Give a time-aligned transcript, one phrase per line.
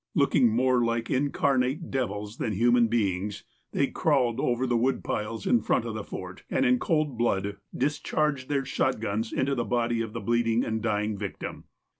[0.15, 5.61] Looking more like incarnate devils than human beings, they crawled over the wood piles in
[5.61, 10.13] front of the Fort, and, in cold blood, discharged their shotguns into the body of
[10.13, 11.65] the bleeding and dying victim.